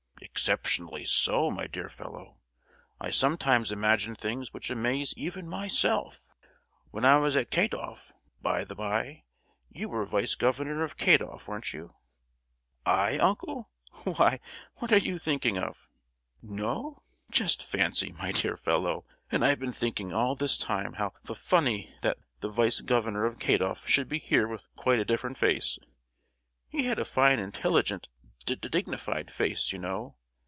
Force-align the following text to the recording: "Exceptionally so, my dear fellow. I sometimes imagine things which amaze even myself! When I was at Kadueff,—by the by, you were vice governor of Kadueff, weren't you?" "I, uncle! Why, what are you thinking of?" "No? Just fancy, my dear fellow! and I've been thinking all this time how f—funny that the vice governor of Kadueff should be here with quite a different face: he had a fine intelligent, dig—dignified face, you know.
"Exceptionally 0.23 1.03
so, 1.03 1.51
my 1.51 1.67
dear 1.67 1.89
fellow. 1.89 2.37
I 3.01 3.11
sometimes 3.11 3.69
imagine 3.71 4.15
things 4.15 4.53
which 4.53 4.69
amaze 4.69 5.13
even 5.17 5.47
myself! 5.49 6.31
When 6.89 7.03
I 7.03 7.17
was 7.17 7.35
at 7.35 7.51
Kadueff,—by 7.51 8.63
the 8.63 8.73
by, 8.75 9.23
you 9.69 9.89
were 9.89 10.05
vice 10.05 10.35
governor 10.35 10.83
of 10.85 10.95
Kadueff, 10.95 11.47
weren't 11.47 11.73
you?" 11.73 11.89
"I, 12.85 13.17
uncle! 13.17 13.69
Why, 14.05 14.39
what 14.75 14.91
are 14.93 14.97
you 14.97 15.19
thinking 15.19 15.57
of?" 15.57 15.87
"No? 16.41 17.03
Just 17.29 17.61
fancy, 17.63 18.13
my 18.13 18.31
dear 18.31 18.55
fellow! 18.57 19.05
and 19.31 19.43
I've 19.43 19.59
been 19.59 19.73
thinking 19.73 20.13
all 20.13 20.35
this 20.35 20.57
time 20.57 20.93
how 20.93 21.13
f—funny 21.29 21.93
that 22.03 22.17
the 22.39 22.49
vice 22.49 22.79
governor 22.79 23.25
of 23.25 23.37
Kadueff 23.39 23.85
should 23.87 24.07
be 24.07 24.19
here 24.19 24.47
with 24.47 24.63
quite 24.77 24.99
a 24.99 25.05
different 25.05 25.37
face: 25.37 25.77
he 26.69 26.85
had 26.85 26.99
a 26.99 27.05
fine 27.05 27.37
intelligent, 27.37 28.07
dig—dignified 28.45 29.29
face, 29.29 29.71
you 29.73 29.77
know. 29.77 30.15